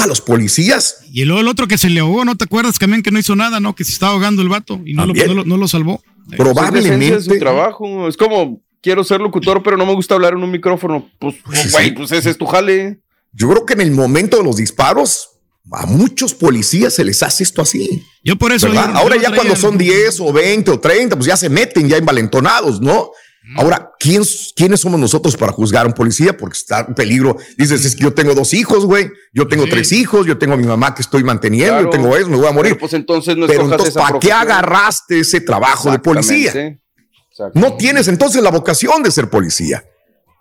a 0.02 0.06
los 0.06 0.20
policías. 0.20 1.02
Y 1.12 1.24
luego 1.24 1.40
el 1.40 1.48
otro 1.48 1.68
que 1.68 1.78
se 1.78 1.88
le 1.88 2.00
ahogó, 2.00 2.24
¿no 2.24 2.36
te 2.36 2.44
acuerdas 2.44 2.78
también 2.78 3.02
que 3.02 3.10
no 3.10 3.18
hizo 3.18 3.36
nada, 3.36 3.60
no? 3.60 3.74
Que 3.74 3.84
se 3.84 3.92
estaba 3.92 4.12
ahogando 4.12 4.42
el 4.42 4.48
vato 4.48 4.80
y 4.84 4.94
no, 4.94 5.06
lo, 5.06 5.44
no, 5.44 5.56
lo, 5.56 5.68
salvó. 5.68 6.02
Probablemente. 6.36 7.14
Es 7.14 7.24
su 7.24 7.38
trabajo. 7.38 8.08
Es 8.08 8.16
como 8.16 8.60
quiero 8.82 9.04
ser 9.04 9.20
locutor, 9.20 9.62
pero 9.62 9.76
no 9.76 9.86
me 9.86 9.94
gusta 9.94 10.14
hablar 10.14 10.34
en 10.34 10.42
un 10.42 10.50
micrófono. 10.50 11.08
Pues, 11.18 11.36
güey, 11.72 11.94
pues 11.94 12.12
ese 12.12 12.30
es 12.30 12.38
tu 12.38 12.46
jale. 12.46 13.00
Yo 13.32 13.48
creo 13.48 13.66
que 13.66 13.74
en 13.74 13.80
el 13.80 13.90
momento 13.90 14.36
de 14.38 14.44
los 14.44 14.56
disparos, 14.56 15.30
a 15.72 15.86
muchos 15.86 16.34
policías 16.34 16.94
se 16.94 17.04
les 17.04 17.22
hace 17.22 17.42
esto 17.42 17.62
así. 17.62 18.02
Yo 18.24 18.36
por 18.36 18.52
eso. 18.52 18.68
Ahora 18.94 19.16
ya 19.16 19.34
cuando 19.34 19.56
son 19.56 19.76
10 19.76 20.20
o 20.20 20.32
20 20.32 20.70
o 20.70 20.80
30, 20.80 21.16
pues 21.16 21.26
ya 21.26 21.36
se 21.36 21.48
meten 21.48 21.88
ya 21.88 21.96
envalentonados, 21.96 22.80
¿no? 22.80 23.10
Ahora, 23.56 23.92
¿quién, 23.98 24.22
¿quiénes 24.54 24.80
somos 24.80 25.00
nosotros 25.00 25.36
para 25.36 25.52
juzgar 25.52 25.84
a 25.84 25.88
un 25.88 25.94
policía? 25.94 26.36
Porque 26.36 26.58
está 26.58 26.80
en 26.80 26.94
peligro. 26.94 27.36
Dices, 27.56 27.84
es 27.84 27.96
que 27.96 28.02
yo 28.02 28.12
tengo 28.12 28.34
dos 28.34 28.52
hijos, 28.52 28.84
güey. 28.84 29.10
Yo 29.32 29.48
tengo 29.48 29.66
tres 29.66 29.92
hijos, 29.92 30.26
yo 30.26 30.36
tengo 30.36 30.54
a 30.54 30.56
mi 30.56 30.66
mamá 30.66 30.94
que 30.94 31.02
estoy 31.02 31.24
manteniendo, 31.24 31.82
yo 31.82 31.90
tengo 31.90 32.16
eso, 32.16 32.28
me 32.28 32.36
voy 32.36 32.46
a 32.46 32.52
morir. 32.52 32.76
pues 32.78 32.92
entonces 32.92 33.36
no 33.36 33.46
Pero 33.46 33.62
entonces, 33.62 33.94
¿para 33.94 34.18
qué 34.18 34.32
agarraste 34.32 35.20
ese 35.20 35.40
trabajo 35.40 35.90
de 35.90 35.98
policía? 35.98 36.78
No 37.54 37.76
tienes 37.76 38.08
entonces 38.08 38.42
la 38.42 38.50
vocación 38.50 39.02
de 39.02 39.10
ser 39.10 39.30
policía. 39.30 39.84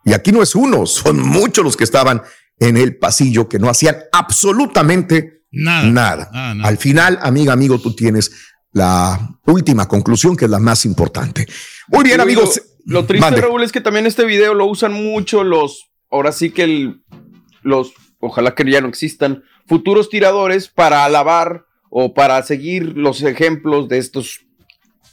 Y 0.03 0.13
aquí 0.13 0.31
no 0.31 0.41
es 0.41 0.55
uno, 0.55 0.85
son 0.85 1.19
muchos 1.19 1.63
los 1.63 1.77
que 1.77 1.83
estaban 1.83 2.21
en 2.59 2.77
el 2.77 2.97
pasillo 2.97 3.47
que 3.47 3.59
no 3.59 3.69
hacían 3.69 3.97
absolutamente 4.11 5.43
nada. 5.51 6.29
Al 6.63 6.77
final, 6.77 7.19
amiga, 7.21 7.53
amigo, 7.53 7.79
tú 7.79 7.95
tienes 7.95 8.31
la 8.71 9.37
última 9.45 9.87
conclusión 9.87 10.35
que 10.35 10.45
es 10.45 10.51
la 10.51 10.59
más 10.59 10.85
importante. 10.85 11.47
Muy 11.87 12.03
bien, 12.03 12.21
amigos. 12.21 12.61
Lo, 12.87 13.05
triste, 13.05 13.41
Raúl, 13.41 13.63
es 13.63 13.73
que 13.73 13.81
también 13.81 14.05
este 14.05 14.25
video 14.25 14.53
lo 14.53 14.65
usan 14.65 14.93
mucho 14.93 15.43
los, 15.43 15.91
ahora 16.09 16.31
sí 16.31 16.51
que 16.51 16.63
el, 16.63 17.01
los, 17.61 17.93
ojalá 18.19 18.55
que 18.55 18.69
ya 18.69 18.79
no 18.79 18.87
existan, 18.87 19.43
futuros 19.67 20.09
tiradores 20.09 20.69
para 20.69 21.03
alabar 21.03 21.65
o 21.89 22.13
para 22.13 22.41
seguir 22.43 22.97
los 22.97 23.21
ejemplos 23.23 23.89
de 23.89 23.97
estos 23.97 24.39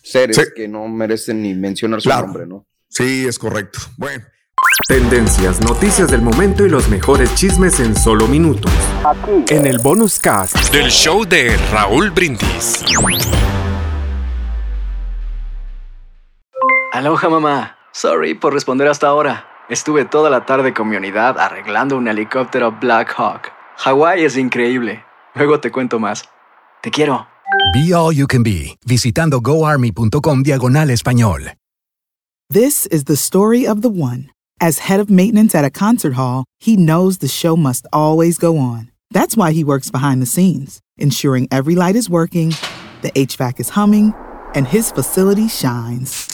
seres 0.02 0.52
que 0.54 0.68
no 0.68 0.86
merecen 0.86 1.42
ni 1.42 1.52
mencionar 1.54 2.00
su 2.00 2.10
nombre, 2.10 2.46
¿no? 2.46 2.64
Sí, 2.88 3.26
es 3.26 3.38
correcto. 3.38 3.80
Bueno. 3.96 4.24
Tendencias, 4.88 5.60
noticias 5.60 6.10
del 6.10 6.22
momento 6.22 6.64
y 6.64 6.68
los 6.68 6.88
mejores 6.88 7.34
chismes 7.34 7.80
en 7.80 7.96
solo 7.96 8.28
minutos. 8.28 8.72
Aquí. 9.04 9.52
En 9.52 9.66
el 9.66 9.78
bonus 9.78 10.18
cast 10.20 10.72
del 10.72 10.90
show 10.90 11.24
de 11.24 11.56
Raúl 11.72 12.10
Brindis. 12.10 12.84
Aloha 17.04 17.28
mamá. 17.28 17.76
Sorry 17.92 18.32
por 18.32 18.54
responder 18.54 18.88
hasta 18.88 19.08
ahora. 19.08 19.44
Estuve 19.68 20.06
toda 20.06 20.30
la 20.30 20.46
tarde 20.46 20.72
con 20.72 20.88
mi 20.88 20.96
unidad 20.96 21.38
arreglando 21.38 21.98
un 21.98 22.08
helicóptero 22.08 22.72
Black 22.80 23.12
Hawk. 23.18 23.52
Hawái 23.76 24.24
es 24.24 24.38
increíble. 24.38 25.04
Luego 25.34 25.60
te 25.60 25.70
cuento 25.70 25.98
más. 25.98 26.24
Te 26.82 26.90
quiero. 26.90 27.26
Be 27.74 27.92
All 27.92 28.14
You 28.14 28.26
Can 28.26 28.42
Be, 28.42 28.78
visitando 28.86 29.42
goarmy.com 29.42 30.42
diagonal 30.42 30.88
español. 30.88 31.52
This 32.48 32.86
is 32.86 33.04
the 33.04 33.16
story 33.16 33.66
of 33.66 33.82
the 33.82 33.90
one. 33.90 34.30
As 34.58 34.88
head 34.88 34.98
of 34.98 35.10
maintenance 35.10 35.54
at 35.54 35.66
a 35.66 35.70
concert 35.70 36.14
hall, 36.14 36.44
he 36.58 36.74
knows 36.74 37.18
the 37.18 37.28
show 37.28 37.54
must 37.54 37.86
always 37.92 38.38
go 38.38 38.56
on. 38.56 38.90
That's 39.10 39.36
why 39.36 39.52
he 39.52 39.62
works 39.62 39.90
behind 39.90 40.22
the 40.22 40.26
scenes, 40.26 40.80
ensuring 40.96 41.48
every 41.50 41.74
light 41.74 41.96
is 41.96 42.08
working, 42.08 42.54
the 43.02 43.12
HVAC 43.12 43.60
is 43.60 43.76
humming, 43.76 44.14
and 44.54 44.66
his 44.66 44.90
facility 44.90 45.48
shines. 45.48 46.33